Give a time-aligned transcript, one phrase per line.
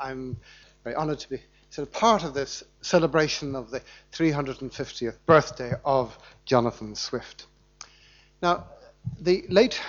[0.00, 0.36] I'm
[0.82, 6.18] very honoured to be sort of part of this celebration of the 350th birthday of
[6.46, 7.46] Jonathan Swift.
[8.42, 8.66] Now,
[9.20, 9.80] the late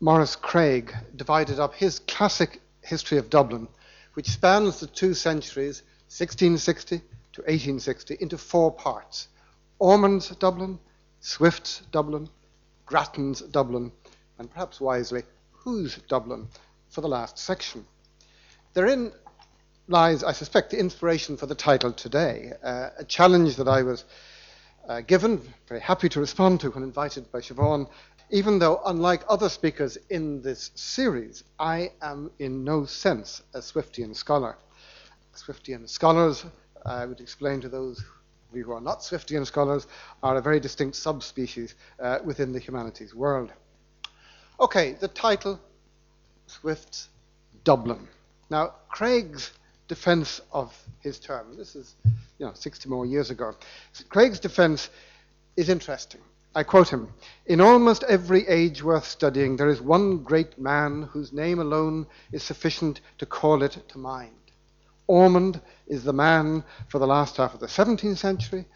[0.00, 3.68] Maurice Craig divided up his classic history of Dublin,
[4.14, 9.28] which spans the two centuries, 1660 to 1860, into four parts
[9.78, 10.78] Ormond's Dublin,
[11.20, 12.28] Swift's Dublin,
[12.86, 13.92] Grattan's Dublin,
[14.38, 15.22] and perhaps wisely,
[15.52, 16.48] Whose Dublin
[16.88, 17.84] for the last section.
[18.72, 19.12] Therein
[19.88, 24.04] lies, I suspect, the inspiration for the title today, uh, a challenge that I was
[24.86, 27.88] uh, given, very happy to respond to when invited by Siobhan,
[28.30, 34.14] even though, unlike other speakers in this series, I am in no sense a Swiftian
[34.14, 34.58] scholar.
[35.34, 36.44] Swiftian scholars,
[36.84, 39.86] I would explain to those of you who are not Swiftian scholars,
[40.22, 43.52] are a very distinct subspecies uh, within the humanities world.
[44.60, 45.58] Okay, the title
[46.46, 47.08] Swift's
[47.64, 48.06] Dublin.
[48.50, 49.52] Now, Craig's
[49.88, 51.96] defense of his term, this is
[52.38, 53.54] you know, 60 more years ago,
[54.08, 54.90] Craig's defense
[55.56, 56.20] is interesting.
[56.54, 57.08] I quote him
[57.46, 62.42] In almost every age worth studying, there is one great man whose name alone is
[62.42, 64.34] sufficient to call it to mind.
[65.06, 68.66] Ormond is the man for the last half of the 17th century,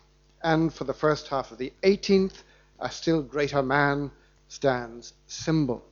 [0.42, 2.42] and for the first half of the 18th,
[2.80, 4.10] a still greater man
[4.48, 5.84] stands symbol.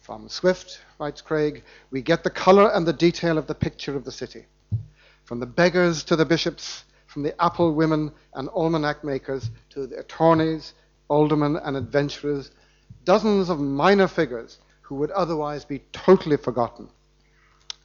[0.00, 4.04] From Swift, writes Craig, we get the colour and the detail of the picture of
[4.04, 4.46] the city.
[5.24, 9.98] From the beggars to the bishops, from the apple women and almanac makers to the
[9.98, 10.74] attorneys,
[11.08, 12.50] aldermen, and adventurers,
[13.04, 16.88] dozens of minor figures who would otherwise be totally forgotten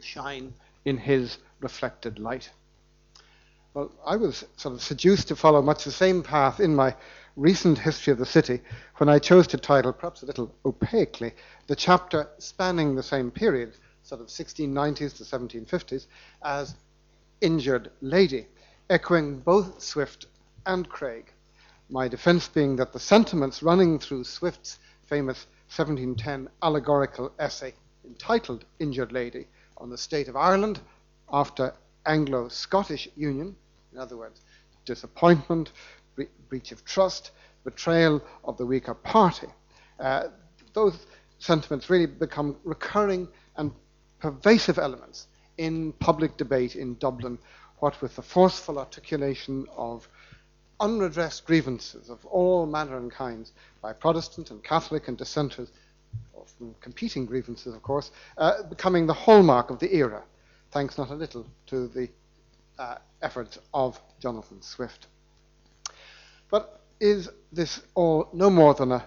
[0.04, 0.54] shine
[0.86, 2.50] in his reflected light.
[3.74, 6.96] Well, I was sort of seduced to follow much the same path in my
[7.36, 8.62] recent history of the city
[8.98, 11.34] when I chose to title, perhaps a little opaquely,
[11.68, 16.08] the chapter spanning the same period, sort of 1690s to 1750s,
[16.44, 16.76] as
[17.42, 18.48] Injured Lady
[18.90, 20.26] echoing both Swift
[20.66, 21.32] and Craig.
[21.90, 27.74] My defense being that the sentiments running through Swift's famous 1710 allegorical essay
[28.06, 30.82] entitled Injured Lady on the state of Ireland
[31.32, 31.74] after
[32.06, 33.56] Anglo Scottish union,
[33.92, 34.42] in other words,
[34.86, 35.72] disappointment,
[36.26, 37.32] bre- breach of trust,
[37.64, 39.48] betrayal of the weaker party,
[40.00, 40.28] uh,
[40.74, 41.06] those
[41.40, 43.28] sentiments really become recurring
[43.58, 43.72] and
[44.20, 45.28] pervasive elements
[45.58, 47.38] in public debate in Dublin
[47.80, 50.08] what with the forceful articulation of
[50.80, 55.72] unredressed grievances of all manner and kinds by Protestant and Catholic and dissenters,
[56.80, 60.24] competing grievances, of course, uh, becoming the hallmark of the era,
[60.72, 62.10] thanks not a little to the
[62.78, 65.08] uh, efforts of Jonathan Swift.
[66.52, 69.04] But is this all no more than a,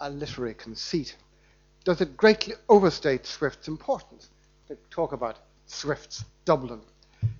[0.00, 1.16] a literary conceit?
[1.84, 4.28] Does it greatly overstate Swift's importance
[4.66, 6.82] to talk about Swift's Dublin?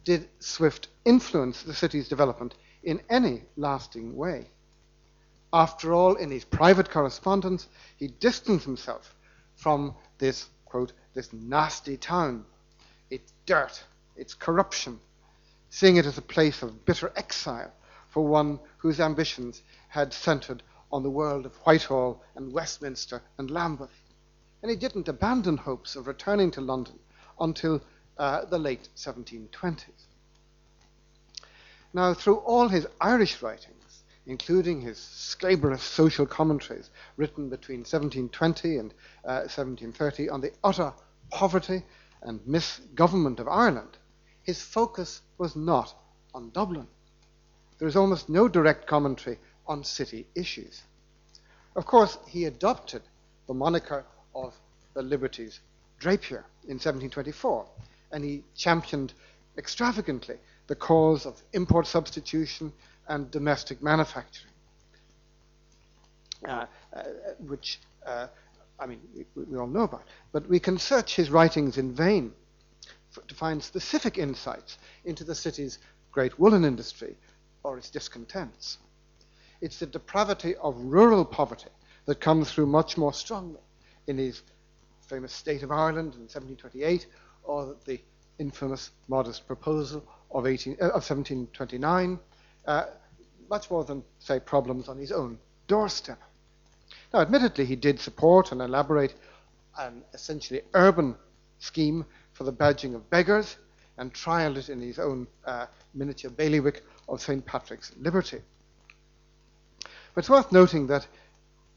[0.05, 4.47] did Swift influence the city's development in any lasting way.
[5.53, 9.15] After all, in his private correspondence, he distanced himself
[9.55, 12.45] from this, quote, this nasty town,
[13.11, 13.83] its dirt,
[14.17, 14.99] its corruption,
[15.71, 17.73] seeing it as a place of bitter exile
[18.09, 24.03] for one whose ambitions had centered on the world of Whitehall and Westminster and Lambeth.
[24.63, 26.99] And he didn't abandon hopes of returning to London
[27.39, 27.81] until
[28.17, 30.07] uh, the late 1720s.
[31.93, 38.93] Now, through all his Irish writings, including his scabrous social commentaries written between 1720 and
[39.25, 40.93] uh, 1730 on the utter
[41.31, 41.83] poverty
[42.23, 43.97] and misgovernment of Ireland,
[44.43, 45.95] his focus was not
[46.35, 46.89] on Dublin.
[47.79, 50.83] There is almost no direct commentary on city issues.
[51.77, 53.03] Of course, he adopted
[53.47, 54.55] the moniker of
[54.95, 55.61] the Liberties
[56.01, 57.67] Drapier in 1724
[58.13, 59.13] and he championed
[59.57, 60.37] extravagantly
[60.67, 62.73] the cause of import substitution
[63.09, 64.53] and domestic manufacturing,
[66.47, 67.03] uh, uh,
[67.47, 68.27] which, uh,
[68.79, 70.05] I mean, we, we, all know about.
[70.31, 72.33] But we can search his writings in vain
[73.11, 75.79] for, to find specific insights into the city's
[76.13, 77.17] great woolen industry
[77.69, 78.79] or its discontents.
[79.61, 81.69] It's the depravity of rural poverty
[82.07, 83.61] that comes through much more strongly
[84.07, 84.43] in his
[85.03, 87.07] famous State of Ireland in 1728
[87.45, 88.01] or the
[88.39, 92.19] infamous modest proposal of, 18, uh, of 1729,
[92.67, 92.85] uh,
[93.51, 96.21] much more than, say, problems on his own doorstep.
[97.13, 99.15] Now, admittedly, he did support and elaborate
[99.79, 101.17] an essentially urban
[101.59, 103.57] scheme for the badging of beggars
[103.99, 107.45] and trialed it in his own uh, miniature bailiwick of St.
[107.45, 108.41] Patrick's Liberty.
[110.15, 111.07] But it's worth noting that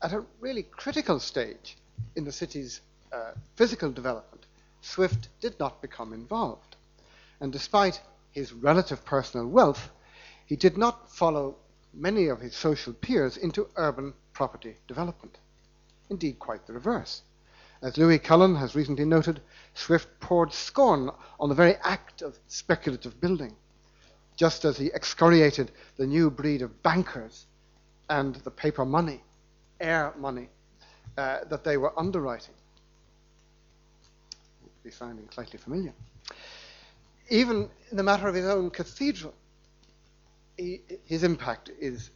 [0.01, 1.77] at a really critical stage
[2.15, 2.81] in the city's
[3.11, 4.45] uh, physical development,
[4.81, 6.75] Swift did not become involved.
[7.39, 8.01] And despite
[8.31, 9.89] his relative personal wealth,
[10.45, 11.55] he did not follow
[11.93, 15.37] many of his social peers into urban property development.
[16.09, 17.21] Indeed, quite the reverse.
[17.81, 19.41] As Louis Cullen has recently noted,
[19.73, 23.55] Swift poured scorn on the very act of speculative building,
[24.35, 27.45] just as he excoriated the new breed of bankers
[28.09, 29.23] and the paper money,
[29.79, 30.49] air money,
[31.17, 32.53] uh, that they were underwriting.
[34.83, 35.93] Be sounding slightly familiar.
[37.29, 39.33] Even in the matter of his own cathedral,
[40.57, 42.09] he, his impact is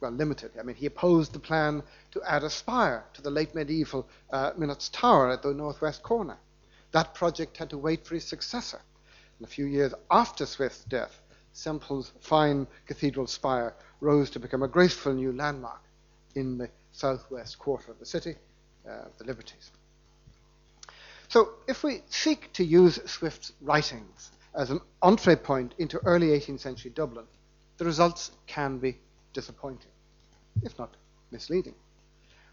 [0.00, 0.52] well limited.
[0.58, 1.82] I mean, he opposed the plan
[2.12, 4.52] to add a spire to the late medieval uh,
[4.92, 6.38] Tower at the northwest corner.
[6.92, 8.80] That project had to wait for his successor.
[9.38, 11.19] And a few years after Swift's death,
[11.52, 15.80] Semple's fine cathedral spire rose to become a graceful new landmark
[16.34, 18.34] in the southwest quarter of the city,
[18.88, 19.70] uh, the Liberties.
[21.28, 26.60] So, if we seek to use Swift's writings as an entree point into early 18th
[26.60, 27.26] century Dublin,
[27.78, 28.98] the results can be
[29.32, 29.92] disappointing,
[30.62, 30.96] if not
[31.30, 31.74] misleading.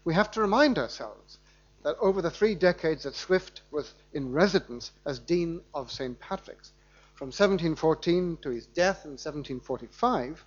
[0.04, 1.38] We have to remind ourselves
[1.82, 6.18] that over the three decades that Swift was in residence as Dean of St.
[6.18, 6.72] Patrick's,
[7.18, 10.44] from 1714 to his death in 1745,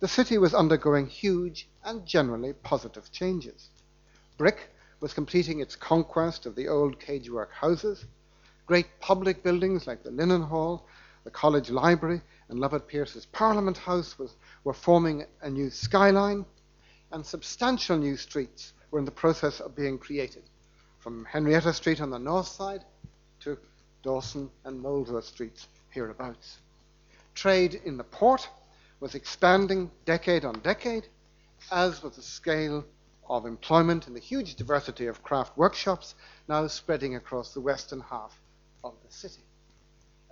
[0.00, 3.68] the city was undergoing huge and generally positive changes.
[4.38, 4.70] Brick
[5.00, 8.06] was completing its conquest of the old cagework houses.
[8.64, 10.86] Great public buildings like the Linen Hall,
[11.24, 16.46] the College Library, and Lovett Pearce's Parliament House was, were forming a new skyline,
[17.12, 20.44] and substantial new streets were in the process of being created,
[20.98, 22.86] from Henrietta Street on the north side
[23.40, 23.58] to
[24.02, 26.58] Dawson and Molesworth Streets hereabouts.
[27.34, 28.48] Trade in the port
[29.00, 31.06] was expanding decade on decade,
[31.72, 32.84] as was the scale
[33.30, 36.14] of employment and the huge diversity of craft workshops
[36.48, 38.38] now spreading across the western half
[38.84, 39.40] of the city.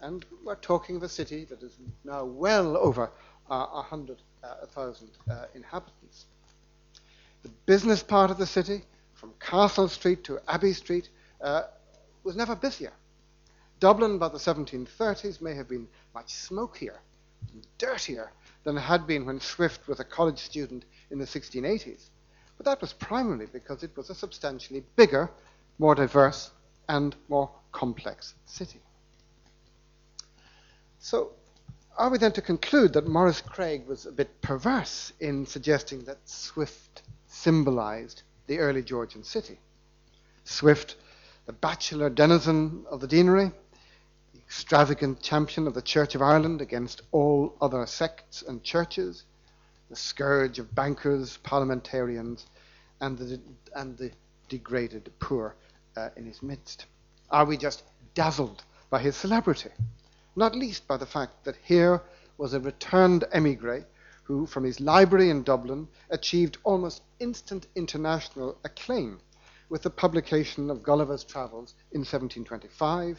[0.01, 3.11] And we're talking of a city that is now well over
[3.49, 6.27] uh, 100,000 uh, uh, inhabitants.
[7.43, 8.83] The business part of the city,
[9.15, 11.09] from Castle Street to Abbey Street,
[11.41, 11.63] uh,
[12.23, 12.93] was never busier.
[13.81, 17.01] Dublin by the 1730s may have been much smokier
[17.53, 18.33] and dirtier
[18.65, 22.09] than it had been when Swift was a college student in the 1680s.
[22.57, 25.31] But that was primarily because it was a substantially bigger,
[25.79, 26.51] more diverse,
[26.89, 28.81] and more complex city.
[30.99, 31.33] So,
[31.97, 36.29] are we then to conclude that Maurice Craig was a bit perverse in suggesting that
[36.29, 39.59] Swift symbolized the early Georgian city?
[40.45, 40.97] Swift,
[41.47, 43.53] the bachelor denizen of the deanery,
[44.55, 49.25] extravagant champion of the Church of Ireland against all other sects and churches,
[49.91, 52.47] the scourge of bankers, parliamentarians,
[53.01, 53.41] and the,
[53.75, 54.13] and the
[54.49, 55.57] degraded poor
[55.97, 56.87] uh, in his midst?
[57.33, 57.83] Are we just
[58.15, 59.71] dazzled by his celebrity?
[60.37, 62.01] Not least by the fact that here
[62.39, 63.85] was a returned emigre
[64.23, 69.19] who, from his library in Dublin, achieved almost instant international acclaim
[69.69, 73.19] with the publication of Gulliver's Travels in 1725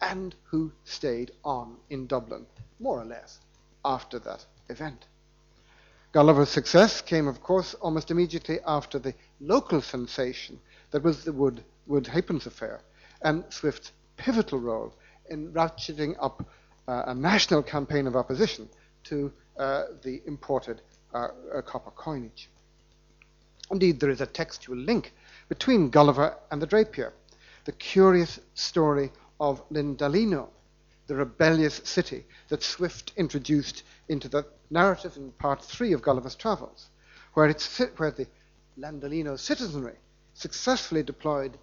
[0.00, 2.46] and who stayed on in Dublin,
[2.78, 3.40] more or less,
[3.84, 5.06] after that event.
[6.12, 10.60] Gulliver's success came, of course, almost immediately after the local sensation
[10.92, 12.80] that was the Wood, Wood affair
[13.22, 14.94] and Swift's pivotal role
[15.28, 16.46] in ratcheting up
[16.86, 18.68] uh, a national campaign of opposition
[19.04, 20.80] to uh, the imported
[21.14, 22.48] uh, uh copper coinage.
[23.70, 25.12] Indeed, there is a textual link
[25.48, 27.12] between Gulliver and the Drapier,
[27.64, 29.10] the curious story
[29.44, 30.48] of Lindalino,
[31.06, 36.88] the rebellious city that Swift introduced into the narrative in part three of Gulliver's Travels,
[37.34, 38.26] where, it's, where the
[38.78, 39.96] Lindalino citizenry
[40.32, 41.58] successfully deployed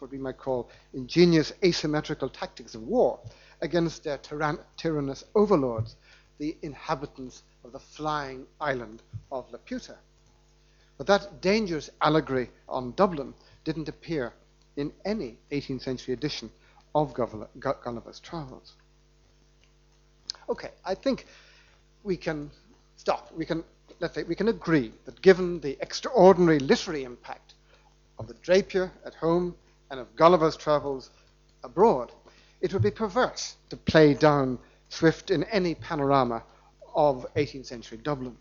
[0.00, 3.20] what we might call ingenious asymmetrical tactics of war
[3.60, 5.94] against their tyran- tyrannous overlords,
[6.38, 9.94] the inhabitants of the flying island of Laputa.
[10.98, 14.32] But that dangerous allegory on Dublin didn't appear
[14.76, 16.50] in any 18th century edition
[16.94, 18.74] of Gulliver's Travels.
[20.48, 21.26] Okay, I think
[22.02, 22.50] we can
[22.96, 23.32] stop.
[23.36, 23.64] We can,
[24.00, 27.54] let's say, we can agree that given the extraordinary literary impact
[28.18, 29.56] of the Drapier at home
[29.90, 31.10] and of Gulliver's Travels
[31.64, 32.12] abroad,
[32.60, 34.58] it would be perverse to play down
[34.88, 36.42] Swift in any panorama
[36.94, 38.36] of 18th century Dublin.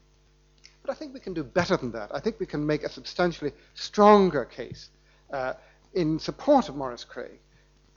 [0.84, 2.14] But I think we can do better than that.
[2.14, 4.90] I think we can make a substantially stronger case
[5.32, 5.54] uh,
[5.94, 7.40] in support of Maurice Craig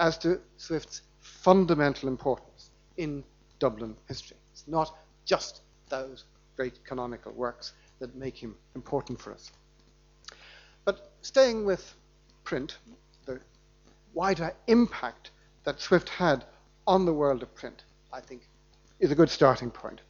[0.00, 3.24] as to Swift's fundamental importance in
[3.58, 4.36] Dublin history.
[4.52, 6.24] It's not just those
[6.56, 9.50] great canonical works that make him important for us.
[10.84, 11.94] But staying with
[12.44, 12.78] print,
[13.24, 13.40] the
[14.14, 15.30] wider impact
[15.64, 16.44] that Swift had
[16.86, 18.48] on the world of print, I think,
[19.00, 20.00] is a good starting point.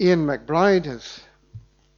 [0.00, 1.20] Ian McBride has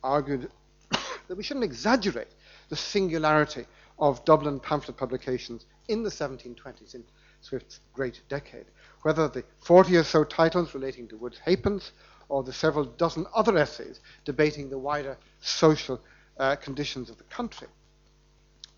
[0.02, 0.50] argued
[1.28, 2.28] that we shouldn't exaggerate
[2.68, 3.66] the singularity
[3.98, 7.04] of Dublin pamphlet publications in the 1720s, in
[7.40, 8.66] Swift's great decade.
[9.02, 11.92] Whether the 40 or so titles relating to Wood's Halfpence
[12.28, 16.00] or the several dozen other essays debating the wider social
[16.38, 17.68] uh, conditions of the country.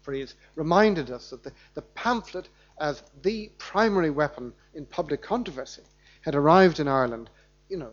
[0.03, 5.23] For he has reminded us that the, the pamphlet, as the primary weapon in public
[5.23, 5.83] controversy,
[6.23, 7.31] had arrived in Ireland,
[7.69, 7.93] you know,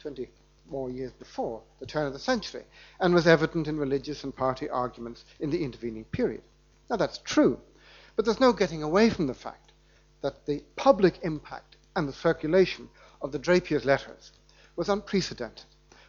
[0.00, 0.28] 20
[0.68, 2.64] more years before the turn of the century,
[3.00, 6.42] and was evident in religious and party arguments in the intervening period.
[6.88, 7.58] Now that's true,
[8.16, 9.72] but there's no getting away from the fact
[10.22, 12.88] that the public impact and the circulation
[13.20, 14.32] of the Drapier's letters
[14.76, 15.66] was unprecedented,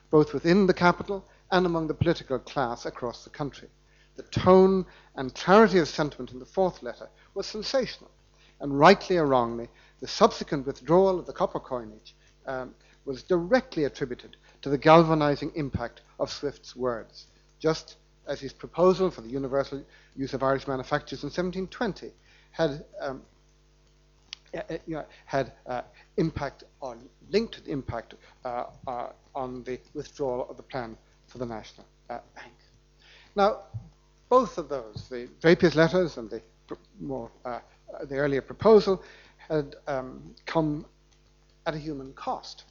[0.09, 3.69] both within the capital and among the political class across the country.
[4.15, 4.85] The tone
[5.15, 8.11] and clarity of sentiment in the fourth letter was sensational,
[8.59, 9.69] and rightly or wrongly,
[9.99, 16.01] the subsequent withdrawal of the copper coinage um, was directly attributed to the galvanizing impact
[16.19, 17.27] of Swift's words,
[17.59, 19.83] just as his proposal for the universal
[20.15, 22.11] use of Irish manufactures in 1720
[22.51, 23.21] had um,
[24.85, 25.81] you know, had uh,
[26.17, 31.45] impact on linked to impact uh, uh, on the withdrawal of the plan for the
[31.45, 32.53] National uh, Bank.
[33.35, 33.63] Now,
[34.29, 36.41] both of those, the Drapier's letters and the
[36.99, 37.59] more uh,
[38.05, 39.03] the earlier proposal,
[39.37, 40.85] had um, come
[41.65, 42.63] at a human cost.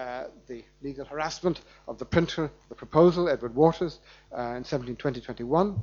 [0.00, 3.98] Uh, the legal harassment of the printer, the proposal, Edward Waters,
[4.32, 5.78] uh, in 1720-21,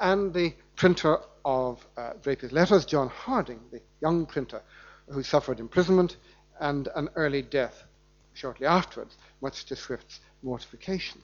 [0.00, 4.62] and the printer of uh, Drapier's letters, John Harding, the young printer
[5.10, 6.16] who suffered imprisonment
[6.60, 7.84] and an early death
[8.32, 11.20] shortly afterwards, much to Swift's mortification.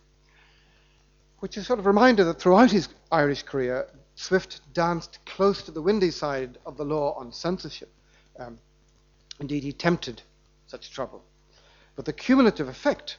[1.38, 5.70] Which is sort of a reminder that throughout his Irish career, Swift danced close to
[5.70, 7.90] the windy side of the law on censorship.
[8.38, 8.58] Um,
[9.40, 10.20] indeed, he tempted
[10.66, 11.24] such trouble.
[11.96, 13.16] But the cumulative effect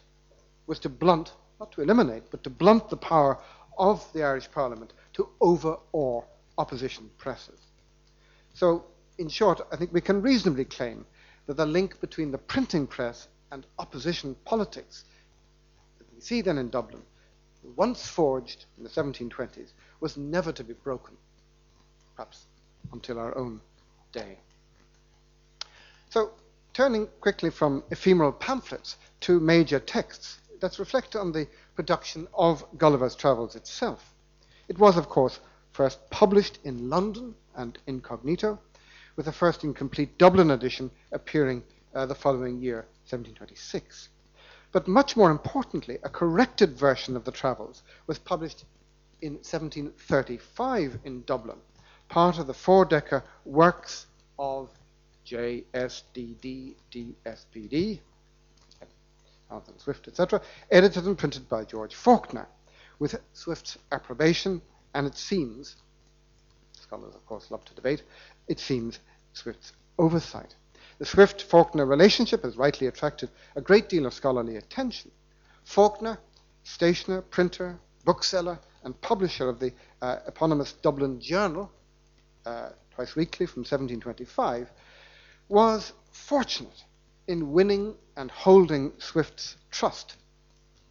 [0.68, 3.40] was to blunt, not to eliminate, but to blunt the power
[3.78, 6.24] of the Irish Parliament to overawe
[6.58, 7.60] opposition presses.
[8.54, 8.86] So,
[9.18, 11.06] in short, I think we can reasonably claim
[11.48, 15.06] that the link between the printing press and opposition politics
[15.98, 17.02] that we see then in Dublin,
[17.76, 21.16] once forged in the 1720s, was never to be broken,
[22.16, 22.46] perhaps
[22.92, 23.62] until our own
[24.12, 24.38] day.
[26.10, 26.32] So,
[26.78, 33.16] turning quickly from ephemeral pamphlets to major texts, let's reflect on the production of Gulliver's
[33.16, 34.14] Travels itself.
[34.68, 35.40] It was, of course,
[35.72, 38.60] first published in London and incognito,
[39.16, 41.64] with the first incomplete Dublin edition appearing
[41.96, 44.10] uh, the following year, 1726.
[44.72, 48.66] But much more importantly, a corrected version of the Travels was published
[49.22, 51.58] in 1735 in Dublin,
[52.08, 54.06] part of the four-decker works
[54.38, 54.70] of
[55.28, 56.76] JSDD
[59.50, 60.42] Jonathan Swift, etc.,
[60.72, 62.48] edited and printed by George Faulkner,
[63.00, 64.62] with Swift's approbation,
[64.94, 65.76] and it seems,
[66.74, 68.04] scholars of course love to debate,
[68.48, 69.00] it seems
[69.34, 70.56] Swift's oversight.
[71.00, 75.12] The Swift Faulkner relationship has rightly attracted a great deal of scholarly attention.
[75.64, 76.18] Faulkner,
[76.64, 81.72] stationer, printer, bookseller, and publisher of the uh, eponymous Dublin Journal,
[82.46, 84.72] uh, twice weekly from 1725,
[85.50, 86.84] was fortunate
[87.28, 90.16] in winning and holding Swift's trust,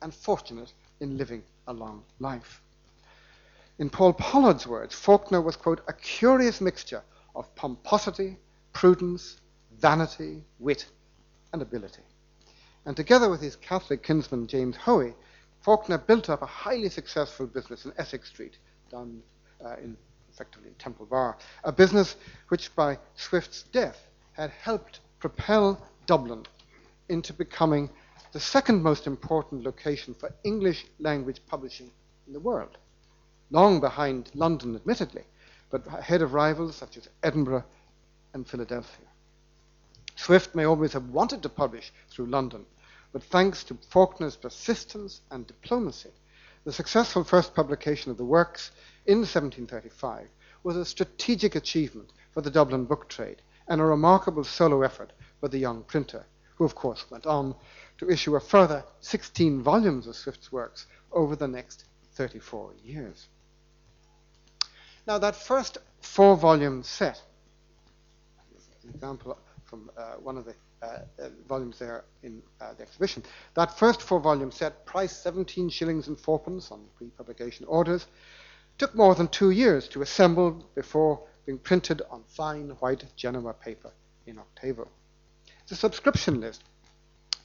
[0.02, 2.60] and fortunate in living a long life.
[3.78, 7.02] In Paul Pollard's words, Faulkner was, quote, a curious mixture
[7.34, 8.38] of pomposity,
[8.72, 9.40] prudence,
[9.78, 10.86] vanity, wit,
[11.52, 12.02] and ability.
[12.86, 15.14] And together with his Catholic kinsman James Hoey,
[15.60, 18.58] Faulkner built up a highly successful business in Essex Street,
[18.90, 19.20] down
[19.64, 19.96] uh, in
[20.32, 22.16] effectively Temple Bar, a business
[22.48, 26.44] which by Swift's death had helped propel Dublin
[27.08, 27.88] into becoming
[28.32, 31.90] the second most important location for English language publishing
[32.26, 32.76] in the world,
[33.50, 35.24] long behind London, admittedly,
[35.70, 37.64] but ahead of rivals such as Edinburgh
[38.34, 39.06] and Philadelphia.
[40.16, 42.66] Swift may always have wanted to publish through London,
[43.12, 46.12] but thanks to Faulkner's persistence and diplomacy,
[46.64, 48.70] the successful first publication of the works
[49.06, 50.28] in 1735
[50.62, 55.48] was a strategic achievement for the Dublin book trade and a remarkable solo effort by
[55.48, 56.24] the young printer,
[56.56, 57.54] who of course went on
[57.98, 63.28] to issue a further 16 volumes of Swift's works over the next 34 years.
[65.06, 67.20] Now, that first four volume set,
[68.82, 73.22] an example from uh, one of the uh, uh, volumes there in uh, the exhibition,
[73.54, 78.06] that first four volume set, priced 17 shillings and fourpence on pre publication orders,
[78.78, 83.92] took more than two years to assemble before being printed on fine white Genoa paper
[84.26, 84.88] in octavo.
[85.68, 86.62] The subscription list,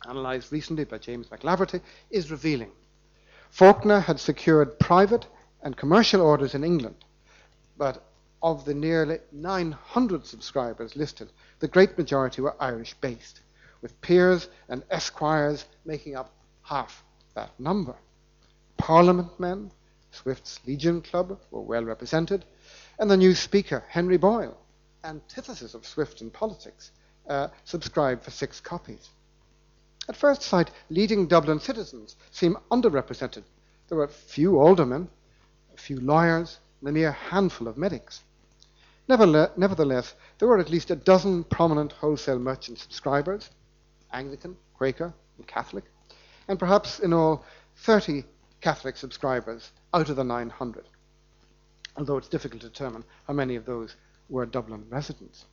[0.05, 2.71] analysed recently by James McLaverty, is revealing.
[3.51, 5.27] Faulkner had secured private
[5.61, 6.95] and commercial orders in England,
[7.77, 8.03] but
[8.41, 11.29] of the nearly 900 subscribers listed,
[11.59, 13.41] the great majority were Irish based,
[13.81, 17.03] with peers and esquires making up half
[17.35, 17.95] that number.
[18.77, 19.71] Parliament men,
[20.11, 22.45] Swift's Legion Club, were well represented,
[23.01, 24.55] and the new Speaker, Henry Boyle,
[25.03, 26.91] antithesis of Swift in politics,
[27.27, 29.09] uh, subscribed for six copies.
[30.07, 33.41] At first sight, leading Dublin citizens seem underrepresented.
[33.87, 35.09] There were few aldermen,
[35.73, 38.21] a few lawyers, and a mere handful of medics.
[39.07, 43.49] Nevertheless, there were at least a dozen prominent wholesale merchant subscribers
[44.13, 45.85] Anglican, Quaker, and Catholic,
[46.47, 47.43] and perhaps in all
[47.77, 48.25] 30
[48.59, 50.85] Catholic subscribers out of the 900,
[51.97, 53.95] although it's difficult to determine how many of those
[54.29, 55.45] were Dublin residents.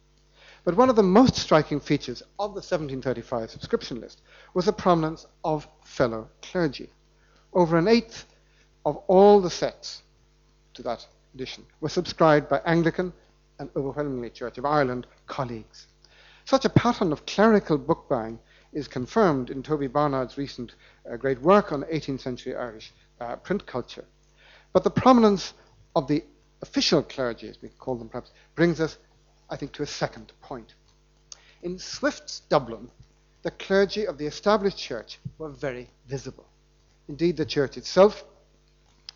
[0.64, 4.20] But one of the most striking features of the 1735 subscription list
[4.54, 6.90] was the prominence of fellow clergy.
[7.52, 8.26] Over an eighth
[8.84, 10.02] of all the sects
[10.74, 13.12] to that edition were subscribed by Anglican
[13.58, 15.86] and overwhelmingly Church of Ireland colleagues.
[16.44, 18.38] Such a pattern of clerical book buying
[18.72, 20.74] is confirmed in Toby Barnard's recent
[21.10, 24.04] uh, great work on 18th century Irish uh, print culture.
[24.72, 25.54] But the prominence
[25.94, 26.24] of the
[26.62, 28.98] official clergy, as we call them perhaps, brings us,
[29.50, 30.74] I think, to a second point.
[31.62, 32.90] In Swift's Dublin,
[33.42, 36.46] the clergy of the established church were very visible.
[37.08, 38.24] Indeed, the church itself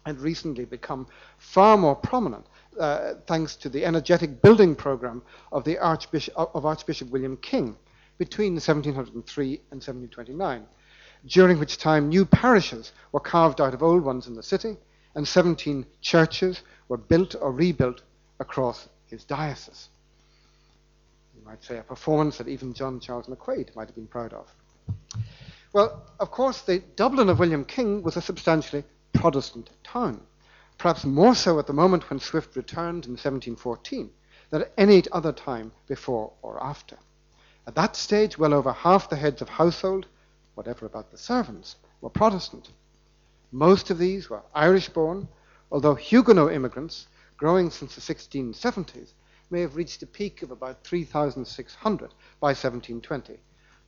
[0.07, 1.07] had recently become
[1.39, 2.47] far more prominent
[2.79, 7.77] uh, thanks to the energetic building program of, Archbishop, of Archbishop William King
[8.19, 10.67] between 1703 and 1729,
[11.27, 14.77] during which time new parishes were carved out of old ones in the city,
[15.15, 18.03] and 17 churches were built or rebuilt
[18.41, 19.89] across his diocese.
[21.35, 24.53] You might say a performance that even John Charles McQuaid might have been proud of.
[25.73, 30.21] Well, of course, the Dublin of William King was a substantially Protestant town,
[30.79, 34.11] perhaps more so at the moment when Swift returned in 1714
[34.51, 36.99] than at any other time before or after.
[37.67, 40.07] At that stage, well over half the heads of household,
[40.55, 42.71] whatever about the servants, were Protestant.
[43.53, 45.29] Most of these were Irish born,
[45.71, 49.13] although Huguenot immigrants, growing since the 1670s,
[49.51, 52.11] may have reached a peak of about 3,600
[52.41, 53.39] by 1720,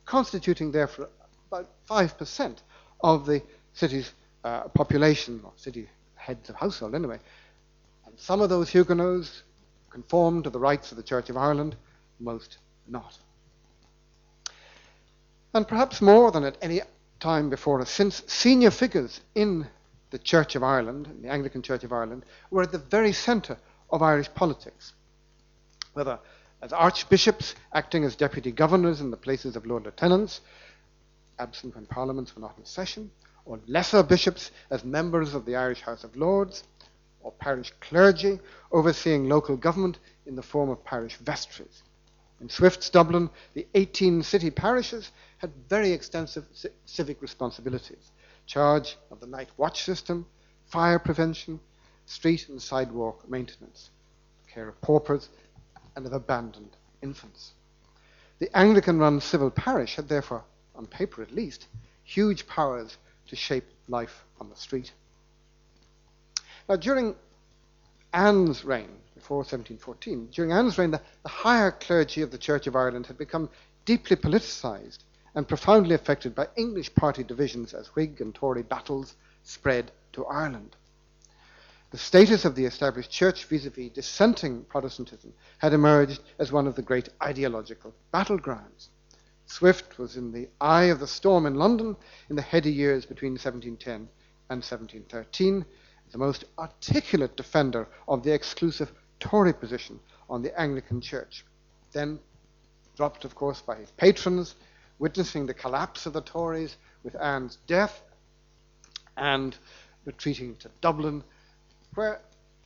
[0.05, 1.09] constituting therefore
[1.51, 2.57] about 5%
[3.01, 3.41] of the
[3.73, 4.11] city's
[4.43, 7.19] uh, population, or city heads of household anyway.
[8.05, 9.41] And some of those Huguenots
[9.89, 11.75] conformed to the rites of the Church of Ireland,
[12.19, 13.17] most not
[15.55, 16.81] and perhaps more than at any
[17.19, 19.67] time before us, since senior figures in
[20.11, 23.57] the Church of Ireland, the Anglican Church of Ireland, were at the very centre
[23.89, 24.93] of Irish politics.
[25.93, 26.19] Whether
[26.61, 30.41] as archbishops acting as deputy governors in the places of Lord Lieutenants,
[31.37, 33.11] absent when parliaments were not in session,
[33.45, 36.63] or lesser bishops as members of the Irish House of Lords,
[37.21, 38.39] or parish clergy
[38.71, 41.83] overseeing local government in the form of parish vestries.
[42.41, 45.11] In Swift's Dublin, the 18 city parishes
[45.45, 46.43] had very extensive
[46.85, 48.11] civic responsibilities
[48.47, 50.25] charge of the night watch system,
[50.65, 51.59] fire prevention,
[52.07, 53.91] street and sidewalk maintenance,
[54.51, 55.29] care of paupers,
[55.95, 57.51] and of abandoned infants.
[58.39, 60.43] The Anglican run civil parish had therefore,
[60.75, 61.67] on paper at least,
[62.03, 64.93] huge powers to shape life on the street.
[66.67, 67.15] Now, during
[68.13, 72.75] Anne's reign, before 1714, during Anne's reign, the, the higher clergy of the Church of
[72.75, 73.49] Ireland had become
[73.85, 75.03] deeply politicised
[75.35, 80.75] and profoundly affected by English party divisions as Whig and Tory battles spread to Ireland.
[81.91, 86.67] The status of the established church vis a vis dissenting Protestantism had emerged as one
[86.67, 88.87] of the great ideological battlegrounds.
[89.45, 91.95] Swift was in the eye of the storm in London
[92.29, 93.93] in the heady years between 1710
[94.49, 95.65] and 1713,
[96.11, 101.45] the most articulate defender of the exclusive Tory position on the Anglican Church.
[101.91, 102.19] Then
[102.95, 104.55] dropped, of course, by his patrons
[104.99, 108.01] witnessing the collapse of the Tories with Anne's death
[109.17, 109.57] and
[110.05, 111.23] retreating to Dublin,
[111.95, 112.21] where,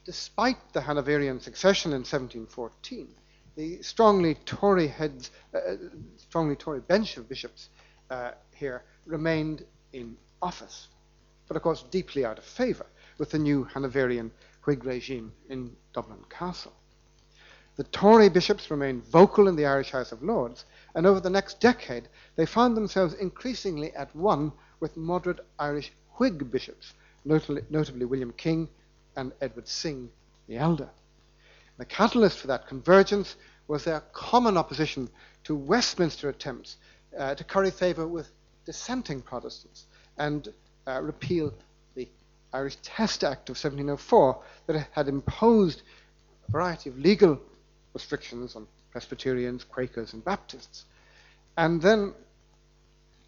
[0.06, 3.08] despite the Hanoverian succession in 1714,
[3.56, 5.76] the strongly Tory heads, uh, uh,
[6.18, 7.70] strongly Tory bench of bishops
[8.10, 10.88] uh, here remained in office,
[11.48, 12.86] but of course deeply out of favour
[13.18, 14.32] with the new Hanoverian
[14.65, 16.74] Whig regime in Dublin Castle.
[17.80, 20.65] The Tory bishops remained vocal in the Irish House of Lords,
[20.96, 26.52] and over the next decade they found themselves increasingly at one with moderate Irish Whig
[26.52, 28.68] bishops, notably, notably William King
[29.15, 30.10] and Edward Synge
[30.48, 30.89] the elder.
[31.78, 33.38] The catalyst for that convergence
[33.70, 35.10] was their common opposition
[35.46, 36.76] to Westminster attempts
[37.18, 38.30] uh, to curry favour with
[38.65, 39.86] dissenting Protestants
[40.18, 40.50] and
[40.86, 41.54] uh, repeal
[41.96, 42.10] the
[42.52, 44.38] Irish Test Act of 1704
[44.68, 45.82] that had imposed
[46.46, 47.39] a variety of legal
[47.93, 50.86] restrictions on Presbyterians, Quakers, and Baptists.
[51.58, 52.13] And then,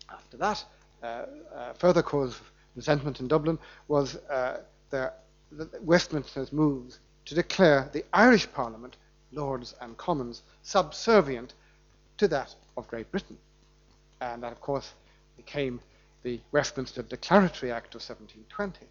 [0.10, 0.64] after that,
[1.04, 5.12] uh, uh, further cause of resentment in Dublin was uh, the,
[5.52, 8.98] the Westminster's moves to declare the Irish Parliament,
[9.32, 11.54] Lords and Commons, subservient
[12.18, 13.38] to that of Great Britain.
[14.20, 14.94] And that, of course,
[15.38, 15.80] became
[16.24, 18.86] the Westminster Declaratory Act of 1720.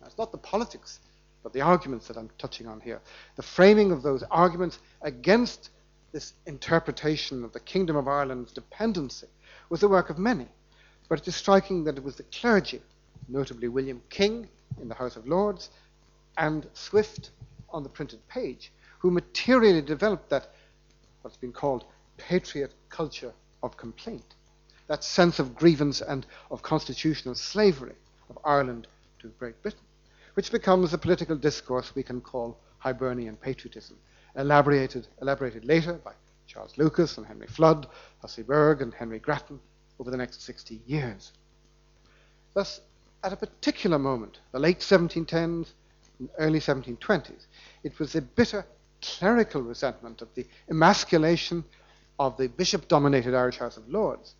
[0.00, 1.00] Now, it's not the politics,
[1.42, 3.00] but the arguments that I'm touching on here.
[3.36, 5.70] The framing of those arguments against
[6.12, 9.28] this interpretation of the Kingdom of Ireland's dependency
[9.68, 10.48] was the work of many.
[11.08, 12.82] But it is striking that it was the clergy,
[13.28, 14.48] notably William King
[14.80, 15.70] in the House of Lords
[16.36, 17.30] and Swift
[17.70, 20.48] on the printed page, who materially developed that,
[21.22, 21.84] what's been called
[22.16, 24.34] patriot culture of complaint,
[24.86, 27.94] that sense of grievance and of constitutional slavery
[28.30, 28.86] of Ireland
[29.20, 29.80] to Great Britain,
[30.36, 33.96] which becomes the political discourse we can call Hibernian patriotism,
[34.36, 36.12] elaborated, elaborated later by
[36.46, 37.86] Charles Lucas and Henry Flood,
[38.20, 39.58] Hussey Burgh and Henry Grattan
[39.98, 41.32] over the next 60 years.
[42.52, 42.82] Thus,
[43.24, 45.68] at a particular moment, the late 1710s
[46.18, 47.46] and early 1720s,
[47.82, 48.66] it was the bitter
[49.00, 51.64] clerical resentment of the emasculation
[52.18, 54.34] of the bishop dominated Irish House of Lords,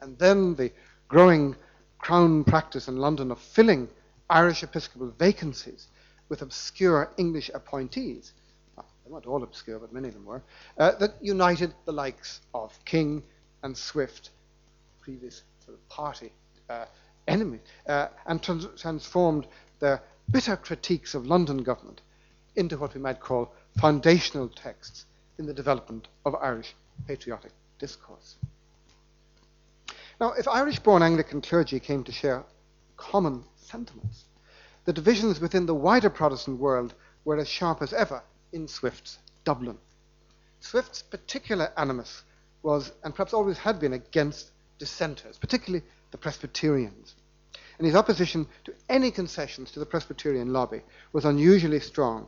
[0.00, 0.72] and then the
[1.08, 1.56] growing
[1.98, 3.86] crown practice in London of filling
[4.30, 5.88] Irish episcopal vacancies
[6.28, 8.32] with obscure English appointees.
[8.76, 10.42] Well, they weren't all obscure, but many of them were,
[10.78, 13.22] uh, that united the likes of King
[13.62, 14.30] and Swift,
[15.00, 16.32] previous sort of party
[16.68, 16.86] uh,
[17.26, 19.46] enemies, uh, and trans- transformed
[19.80, 22.00] their bitter critiques of London government
[22.54, 25.06] into what we might call foundational texts
[25.38, 26.74] in the development of Irish
[27.06, 28.36] patriotic discourse.
[30.20, 32.44] Now, if Irish born Anglican clergy came to share
[32.96, 34.24] common sentiments,
[34.84, 39.78] the divisions within the wider Protestant world were as sharp as ever in Swift's Dublin.
[40.60, 42.22] Swift's particular animus
[42.62, 47.14] was, and perhaps always had been, against dissenters, particularly the Presbyterians.
[47.78, 52.26] And his opposition to any concessions to the Presbyterian lobby was unusually strong,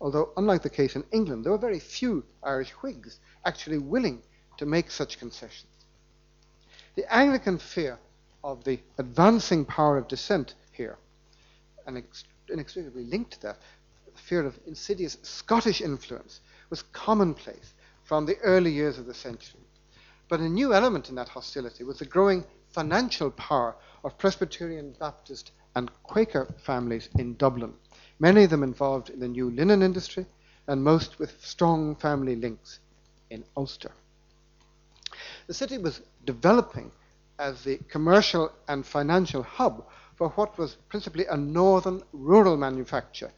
[0.00, 4.22] although, unlike the case in England, there were very few Irish Whigs actually willing
[4.58, 5.72] to make such concessions.
[6.94, 7.98] The Anglican fear
[8.44, 10.98] of the advancing power of dissent here,
[11.86, 12.02] and
[12.48, 13.58] inextricably linked to that,
[14.12, 19.60] the fear of insidious Scottish influence, was commonplace from the early years of the century.
[20.28, 25.52] But a new element in that hostility was the growing financial power of Presbyterian, Baptist,
[25.74, 27.74] and Quaker families in Dublin,
[28.18, 30.26] many of them involved in the new linen industry,
[30.66, 32.80] and most with strong family links
[33.30, 33.92] in Ulster.
[35.46, 36.90] The city was developing
[37.38, 43.30] as the commercial and financial hub for what was principally a northern rural manufacture.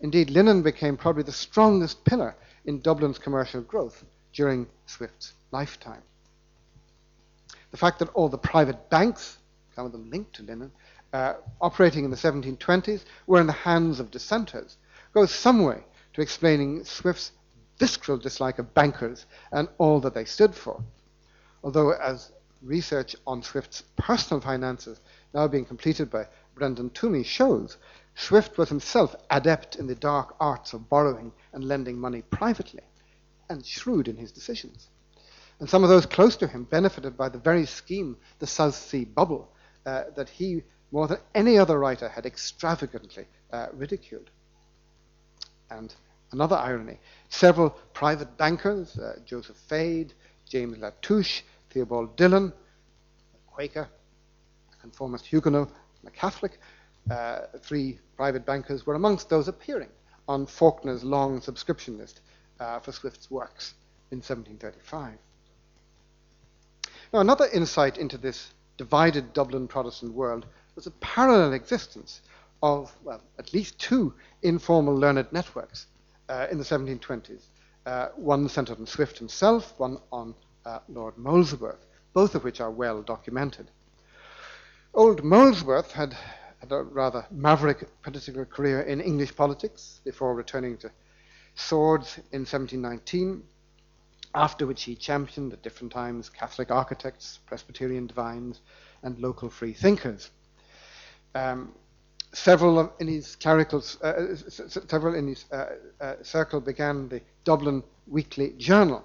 [0.00, 6.02] Indeed, linen became probably the strongest pillar in Dublin's commercial growth during Swift's lifetime.
[7.70, 9.38] The fact that all the private banks,
[9.74, 10.72] some of them linked to linen,
[11.12, 14.76] uh, operating in the 1720s were in the hands of dissenters
[15.14, 17.32] goes some way to explaining Swift's
[17.78, 20.82] visceral dislike of bankers and all that they stood for.
[21.62, 25.00] Although, as research on Swift's personal finances,
[25.34, 27.76] now being completed by Brendan Twomey, shows,
[28.14, 32.82] Swift was himself adept in the dark arts of borrowing and lending money privately,
[33.48, 34.88] and shrewd in his decisions.
[35.60, 39.04] And some of those close to him benefited by the very scheme, the South Sea
[39.04, 39.52] bubble,
[39.86, 44.30] uh, that he, more than any other writer, had extravagantly uh, ridiculed.
[45.70, 45.94] And
[46.32, 50.14] another irony several private bankers, uh, Joseph Fade,
[50.48, 53.88] James Latouche, Theobald Dillon, a Quaker,
[54.88, 55.68] conformist Huguenot,
[56.00, 56.58] and a Catholic,
[57.10, 59.90] uh, three private bankers were amongst those appearing
[60.26, 62.20] on Faulkner's long subscription list
[62.58, 63.74] uh, for Swift's works
[64.10, 65.12] in 1735.
[67.12, 72.22] Now, another insight into this divided Dublin Protestant world was a parallel existence
[72.62, 75.86] of, well, at least two informal learned networks
[76.28, 77.42] uh, in the 1720s.
[77.84, 82.70] Uh, one centered on Swift himself, one on uh, Lord Molesworth, both of which are
[82.70, 83.70] well documented.
[84.94, 86.14] Old Molesworth had,
[86.60, 90.90] had a rather maverick political career in English politics before returning to
[91.54, 93.42] Swords in 1719
[94.34, 98.60] after which he championed at different times Catholic architects, Presbyterian divines,
[99.02, 100.30] and local free thinkers.
[101.34, 101.74] Um,
[102.32, 104.34] several in his clerical, uh,
[104.86, 109.04] several in his uh, uh, circle began the Dublin Weekly Journal,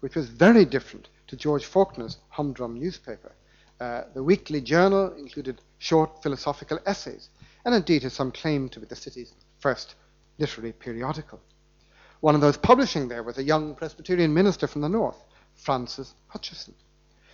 [0.00, 3.32] which was very different to George Faulkner's humdrum newspaper.
[3.80, 7.30] Uh, the weekly journal included short philosophical essays,
[7.64, 9.94] and indeed has some claim to be the city's first
[10.38, 11.40] literary periodical.
[12.20, 15.16] One of those publishing there was a young Presbyterian minister from the north,
[15.54, 16.74] Francis Hutcheson.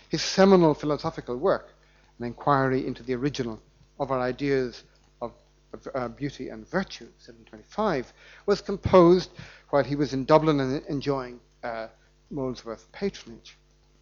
[0.08, 1.74] His seminal philosophical work,
[2.20, 3.60] An Inquiry into the Original
[3.98, 4.84] of Our Ideas
[5.20, 5.32] of,
[5.72, 8.12] of uh, Beauty and Virtue, 1725,
[8.46, 9.30] was composed
[9.70, 11.88] while he was in Dublin and enjoying uh,
[12.30, 13.56] Molesworth patronage.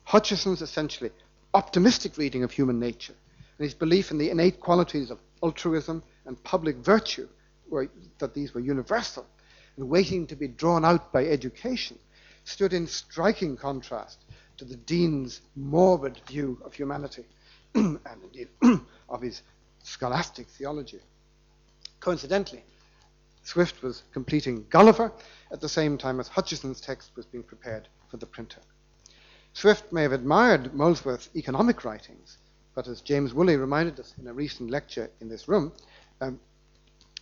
[0.07, 1.11] Hutcheson's essentially
[1.55, 3.15] optimistic reading of human nature
[3.59, 7.29] and his belief in the innate qualities of altruism and public virtue,
[7.69, 7.89] were,
[8.19, 9.25] that these were universal
[9.77, 11.99] and waiting to be drawn out by education,
[12.45, 14.25] stood in striking contrast
[14.57, 17.25] to the Dean's morbid view of humanity
[17.75, 18.49] and indeed
[19.09, 19.43] of his
[19.83, 21.01] scholastic theology.
[22.01, 22.65] Coincidentally,
[23.43, 25.13] Swift was completing Gulliver
[25.53, 28.61] at the same time as Hutcheson's text was being prepared for the printer.
[29.57, 32.39] Swift may have admired Molesworth's economic writings,
[32.75, 35.73] but as James Woolley reminded us in a recent lecture in this room,
[36.21, 36.41] um,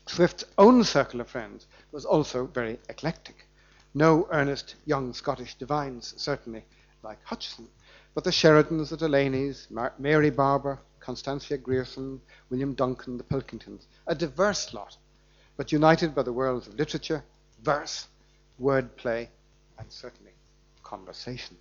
[0.07, 3.47] Swift's own circle of friends was also very eclectic.
[3.92, 6.64] No earnest young Scottish divines, certainly,
[7.03, 7.68] like Hutcheson,
[8.14, 12.18] but the Sheridans, the Delanys, Mar- Mary Barber, Constantia Grierson,
[12.49, 14.97] William Dunkin, the Pilkingtons, a diverse lot,
[15.59, 17.23] but united by the worlds of literature,
[17.62, 18.09] verse,
[18.59, 19.29] wordplay,
[19.79, 20.33] and certainly
[20.83, 21.59] conversation.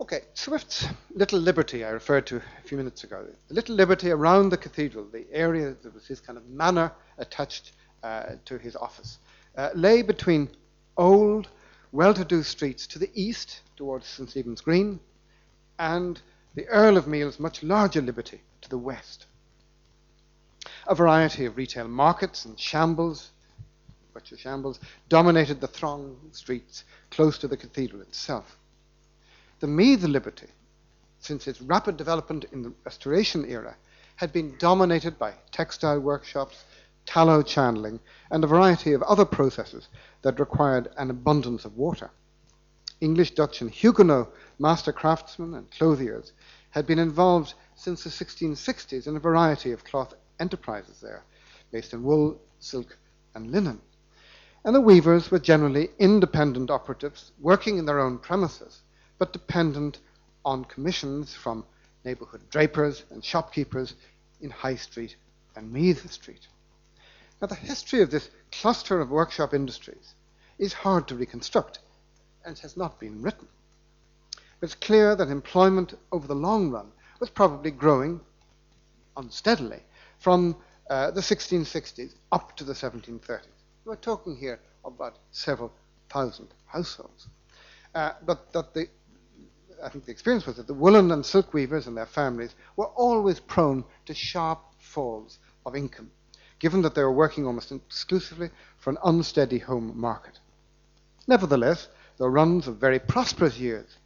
[0.00, 3.26] Okay, Swift's Little Liberty I referred to a few minutes ago.
[3.48, 7.72] The Little Liberty around the cathedral, the area that was his kind of manor attached
[8.02, 9.18] uh, to his office,
[9.56, 10.48] uh, lay between
[10.96, 11.48] old,
[11.92, 14.98] well-to-do streets to the east towards St Stephen's Green
[15.78, 16.20] and
[16.54, 19.26] the Earl of Meath's much larger liberty to the west.
[20.86, 23.30] A variety of retail markets and shambles,
[24.14, 28.56] butcher shambles, dominated the thronged streets close to the cathedral itself.
[29.62, 30.48] The Meath liberty,
[31.20, 33.76] since its rapid development in the Restoration era,
[34.16, 36.64] had been dominated by textile workshops,
[37.06, 39.88] tallow chandling, and a variety of other processes
[40.22, 42.10] that required an abundance of water.
[43.00, 46.32] English, Dutch, and Huguenot master craftsmen and clothiers
[46.70, 51.22] had been involved since the 1660s in a variety of cloth enterprises there,
[51.70, 52.98] based in wool, silk,
[53.36, 53.80] and linen.
[54.64, 58.82] And the weavers were generally independent operatives working in their own premises
[59.22, 60.00] but dependent
[60.44, 61.64] on commissions from
[62.04, 63.94] neighbourhood drapers and shopkeepers
[64.40, 65.14] in High Street
[65.54, 66.48] and Meath Street.
[67.40, 70.14] Now, the history of this cluster of workshop industries
[70.58, 71.78] is hard to reconstruct
[72.44, 73.46] and has not been written.
[74.60, 78.20] It's clear that employment over the long run was probably growing
[79.16, 79.84] unsteadily
[80.18, 80.56] from
[80.90, 83.46] uh, the 1660s up to the 1730s.
[83.84, 85.72] We're talking here about several
[86.10, 87.28] thousand households.
[87.94, 88.88] Uh, but that the
[89.82, 92.86] I think the experience was that the woolen and silk weavers and their families were
[92.86, 96.10] always prone to sharp falls of income,
[96.58, 100.38] given that they were working almost exclusively for an unsteady home market.
[101.26, 103.96] Nevertheless, there were runs of very prosperous years,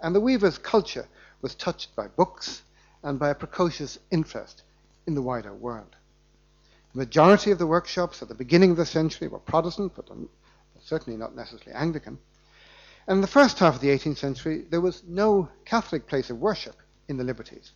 [0.00, 1.08] and the weaver's culture
[1.42, 2.62] was touched by books
[3.02, 4.62] and by a precocious interest
[5.06, 5.96] in the wider world.
[6.92, 10.28] The majority of the workshops at the beginning of the century were Protestant, but um,
[10.82, 12.18] certainly not necessarily Anglican.
[13.06, 16.40] And in the first half of the 18th century, there was no Catholic place of
[16.40, 16.76] worship
[17.08, 17.72] in the Liberties.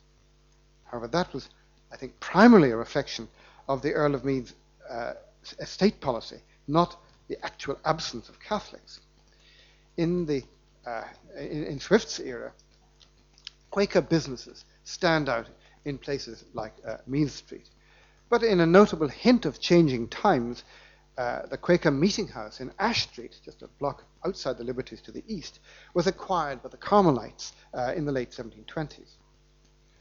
[0.84, 1.48] However, that was,
[1.92, 3.28] I think, primarily a reflection
[3.68, 4.54] of the Earl of Meath's
[4.88, 5.12] uh,
[5.60, 6.96] estate policy, not
[7.28, 9.00] the actual absence of Catholics.
[9.96, 10.42] In, the,
[10.84, 11.04] uh,
[11.38, 12.52] in, in, Swift's era,
[13.70, 15.46] Quaker businesses stand out
[15.84, 17.68] in places like uh, Meath Street.
[18.28, 20.64] But in a notable hint of changing times,
[21.20, 25.12] uh, the Quaker Meeting House in Ash Street, just a block outside the Liberties to
[25.12, 25.60] the east,
[25.92, 29.16] was acquired by the Carmelites uh, in the late 1720s.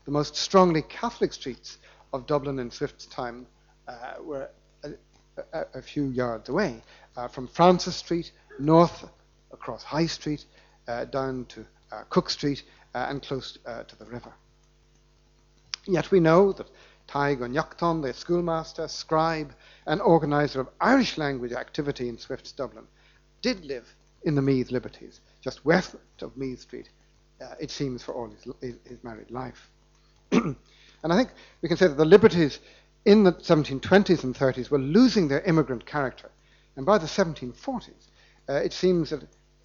[0.05, 1.79] The most strongly Catholic streets
[2.13, 3.47] of Dublin in Swift's time
[3.85, 4.49] uh, were
[4.83, 4.91] a,
[5.51, 6.81] a, a, few yards away,
[7.17, 9.03] uh, from Francis Street north
[9.51, 10.45] across High Street
[10.87, 11.65] uh, down to
[12.09, 14.31] Cook Street and close to the river.
[15.85, 16.69] Yet we know that
[17.09, 19.53] Tadhg Ó Neachtain, the schoolmaster, scribe,
[19.87, 22.85] and organizer of Irish language activity in Swift's Dublin,
[23.41, 26.89] did live in the Meath Liberties, just west of Meath Street,
[27.41, 29.69] uh, it seems, for all his, his married life.
[30.31, 30.55] and
[31.03, 31.29] I think
[31.61, 32.59] we can say that the Liberties
[33.05, 36.29] in the 1720s and 30s were losing their immigrant character.
[36.75, 38.07] And by the 1740s,
[38.47, 39.23] uh, it seems that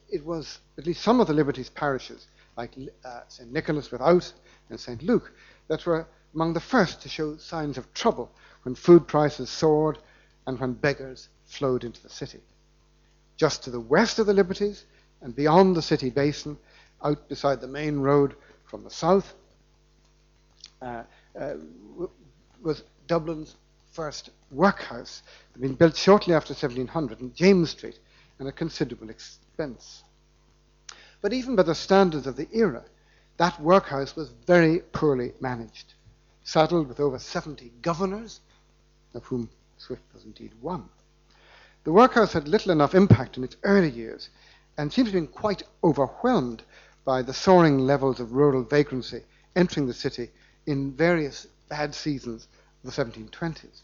[0.08, 2.26] it was at least some of the Liberties parishes,
[2.56, 2.72] like
[3.04, 3.52] uh, St.
[3.52, 4.32] Nicholas without
[4.70, 5.02] and St.
[5.02, 5.32] Luke,
[5.68, 8.30] that were among the first to show signs of trouble
[8.62, 9.98] when food prices soared
[10.46, 12.40] and when beggars flowed into the city.
[13.36, 14.84] Just to the west of the Liberties,
[15.20, 16.58] and beyond the city basin,
[17.02, 19.34] out beside the main road from the south,
[20.82, 21.02] uh,
[21.38, 21.54] uh,
[22.62, 23.56] was Dublin's
[23.92, 25.22] first workhouse.
[25.50, 27.98] It had been built shortly after 1700 in James Street
[28.38, 30.02] and at considerable expense.
[31.20, 32.84] But even by the standards of the era,
[33.36, 35.94] that workhouse was very poorly managed,
[36.44, 38.40] saddled with over 70 governors,
[39.14, 40.88] of whom Swift was indeed one.
[41.84, 44.28] The workhouse had little enough impact in its early years
[44.76, 46.62] and seems to have been quite overwhelmed
[47.04, 49.22] by the soaring levels of rural vagrancy
[49.56, 50.30] entering the city
[50.66, 52.46] in various bad seasons
[52.82, 53.82] of the 1720s.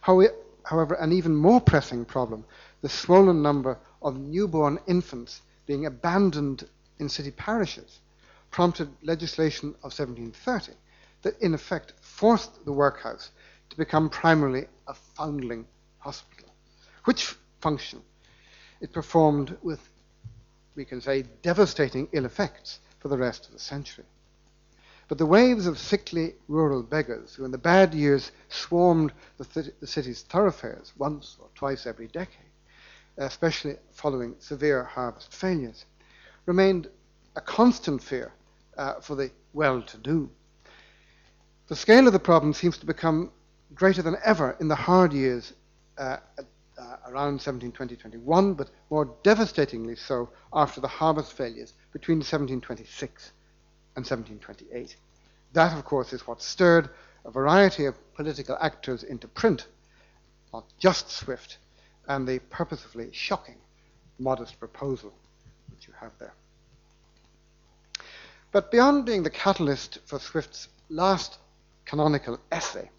[0.00, 2.44] However, an even more pressing problem,
[2.80, 8.00] the swollen number of newborn infants being abandoned in city parishes,
[8.50, 10.72] prompted legislation of 1730
[11.22, 13.30] that in effect forced the workhouse
[13.70, 15.66] to become primarily a foundling
[15.98, 16.48] hospital,
[17.04, 18.02] which function
[18.80, 19.80] it performed with,
[20.76, 24.04] we can say, devastating ill effects for the rest of the century.
[25.08, 29.74] But the waves of sickly rural beggars who in the bad years swarmed the, th-
[29.80, 32.52] the city's thoroughfares once or twice every decade,
[33.16, 35.86] especially following severe harvest failures,
[36.44, 36.88] remained
[37.36, 38.32] a constant fear
[38.76, 40.30] uh, for the well to do.
[41.68, 43.30] The scale of the problem seems to become
[43.74, 45.52] greater than ever in the hard years
[45.98, 46.16] uh,
[46.78, 53.32] uh, around 1720-21, but more devastatingly so after the harvest failures between 1726
[53.96, 54.96] and 1728.
[55.52, 56.88] That, of course, is what stirred
[57.26, 59.66] a variety of political actors into print,
[60.54, 61.58] not just Swift,
[62.06, 63.56] and the purposefully shocking
[64.18, 65.12] modest proposal
[65.70, 66.32] which you have there.
[68.52, 71.38] But beyond being the catalyst for Swift's last
[71.88, 72.90] canonical essay,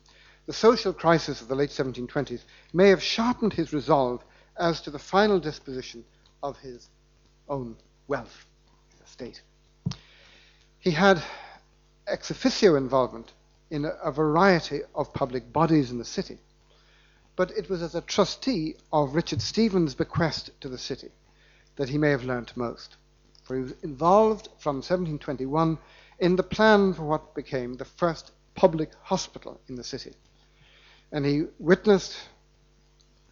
[0.48, 2.42] the social crisis of the late 1720s
[2.74, 4.24] may have sharpened his resolve
[4.58, 6.04] as to the final disposition
[6.42, 6.90] of his
[7.48, 8.46] own wealth,
[8.92, 9.42] his estate.
[10.80, 11.22] He had
[12.08, 13.32] ex officio involvement
[13.70, 16.40] in a, a variety of public bodies in the city,
[17.36, 21.12] but it was as a trustee of Richard Steevens' bequest to the city
[21.76, 22.96] that he may have learnt most,
[23.44, 25.78] for he was involved from 1721
[26.18, 30.14] in the plan for what became the first public hospital in the city
[31.12, 32.18] and he witnessed,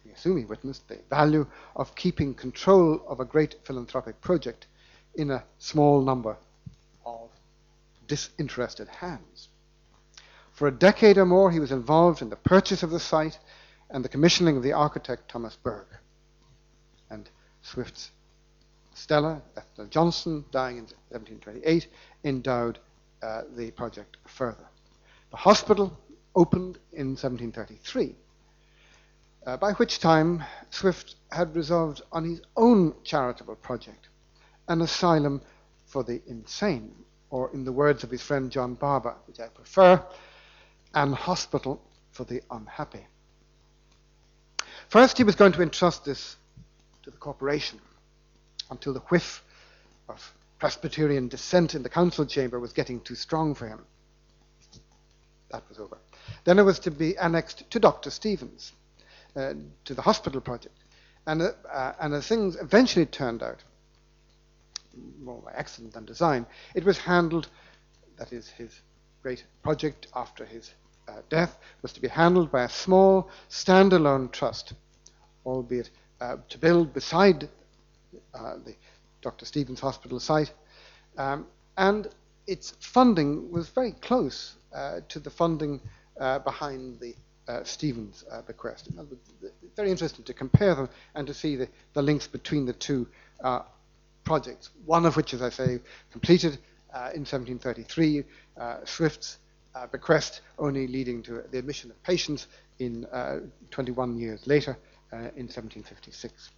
[0.06, 4.66] I assume he witnessed, the value of keeping control of a great philanthropic project
[5.14, 6.36] in a small number
[7.04, 7.30] of
[8.06, 9.48] disinterested hands.
[10.52, 13.38] For a decade or more, he was involved in the purchase of the site
[13.90, 15.86] and the commissioning of the architect Thomas Burgh.
[17.10, 17.28] And
[17.62, 18.10] Swift's
[18.94, 21.86] Stella, Esther Johnson, dying in 1728,
[22.24, 22.80] endowed
[23.22, 24.66] uh, the project further.
[25.30, 25.98] The hospital
[26.34, 28.14] opened in 1733,
[29.46, 34.08] uh, by which time Swift had resolved on his own charitable project,
[34.68, 35.42] an asylum
[35.84, 36.94] for the insane,
[37.30, 40.02] or in the words of his friend John Barber, which I prefer,
[40.94, 43.06] an hospital for the unhappy.
[44.88, 46.36] First, he was going to entrust this
[47.02, 47.80] to the corporation
[48.70, 49.44] until the whiff
[50.08, 53.84] of Presbyterian dissent in the council chamber was getting too strong for him.
[55.50, 55.96] That was over.
[56.44, 58.10] Then it was to be annexed to Dr.
[58.10, 58.72] Steevens,
[59.34, 60.76] uh, to the hospital project.
[61.26, 63.62] And, uh, and as things eventually turned out,
[65.20, 67.48] more by accident than design, it was handled,
[68.18, 68.80] that is his
[69.22, 70.72] great project after his
[71.08, 74.74] uh, death, was to be handled by a small standalone trust,
[75.46, 77.48] albeit uh, to build beside
[78.34, 78.74] uh, the
[79.22, 79.46] Dr.
[79.46, 80.52] Steevens Hospital site.
[81.16, 82.08] Um, and
[82.46, 84.54] its funding was very close
[85.08, 85.80] to the funding
[86.20, 87.14] uh, behind the
[87.48, 88.88] uh, Steevens uh, bequest.
[89.42, 93.06] It's very interesting to compare them and to see the, the links between the two
[93.42, 93.62] uh,
[94.24, 95.80] projects, one of which, as I say,
[96.12, 96.58] completed
[96.92, 98.24] uh, in 1733,
[98.58, 99.38] uh, Swift's
[99.92, 102.48] bequest only leading to the admission of patients
[102.80, 103.06] in
[103.70, 104.76] 21 years later
[105.12, 106.50] in 1756.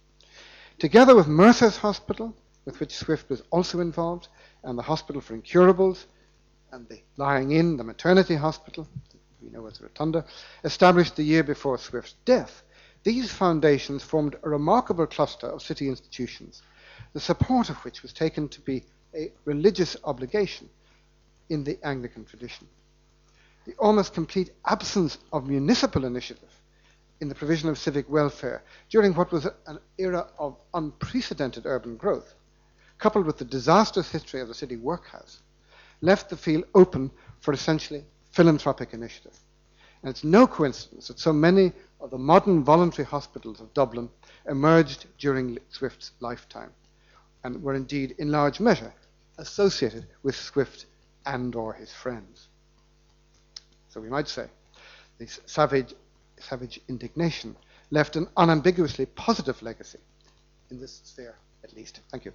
[0.79, 2.35] Together with Mercer's Hospital,
[2.65, 4.27] with which Swift was also involved,
[4.63, 6.07] and the Hospital for Incurables,
[6.71, 8.87] and the lying in, the maternity hospital,
[9.41, 10.25] we know as Rotunda,
[10.63, 12.63] established the year before Swift's death.
[13.03, 16.61] These foundations formed a remarkable cluster of city institutions,
[17.13, 18.83] the support of which was taken to be
[19.15, 20.69] a religious obligation
[21.49, 22.67] in the Anglican tradition.
[23.65, 26.49] The almost complete absence of municipal initiative
[27.19, 32.33] in the provision of civic welfare during what was an era of unprecedented urban growth,
[32.97, 35.39] coupled with the disastrous history of the city workhouse,
[36.01, 39.37] left the field open for essentially philanthropic initiative.
[40.01, 44.09] And it's no coincidence that so many of the modern voluntary hospitals of Dublin
[44.49, 46.71] emerged during Swift's lifetime.
[47.43, 48.93] and were indeed in large measure
[49.37, 50.85] associated with Swift
[51.25, 52.47] and or his friends.
[53.89, 54.47] So we might say
[55.17, 55.93] this savage,
[56.39, 57.55] savage indignation
[57.89, 59.99] left an unambiguously positive legacy
[60.69, 61.99] in this sphere, at least.
[62.09, 62.33] Thank you.